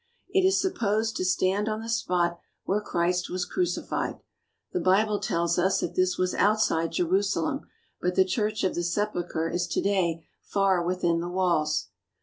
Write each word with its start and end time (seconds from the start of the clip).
It 0.29 0.43
is 0.43 0.59
supposed 0.59 1.15
to 1.17 1.23
stand 1.23 1.69
on 1.69 1.81
the 1.83 1.87
spot 1.87 2.39
where 2.63 2.81
Christ 2.81 3.29
was 3.29 3.45
crucified. 3.45 4.19
The 4.73 4.79
Bible 4.79 5.19
tells 5.19 5.59
us 5.59 5.79
that 5.81 5.93
this 5.93 6.17
was 6.17 6.33
outside 6.33 6.93
Jerusalem, 6.93 7.67
but 8.01 8.15
the 8.15 8.25
Church 8.25 8.63
of 8.63 8.73
the 8.73 8.81
Sepulchre 8.81 9.47
is 9.47 9.67
to 9.67 9.79
day 9.83 10.25
far 10.41 10.83
within 10.83 11.19
the 11.19 11.29
walls. 11.29 11.89